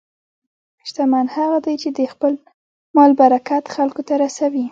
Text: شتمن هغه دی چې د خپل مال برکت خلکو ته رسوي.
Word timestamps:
شتمن 0.87 1.25
هغه 1.37 1.57
دی 1.65 1.75
چې 1.81 1.89
د 1.97 1.99
خپل 2.13 2.33
مال 2.95 3.11
برکت 3.21 3.63
خلکو 3.75 4.01
ته 4.07 4.13
رسوي. 4.23 4.59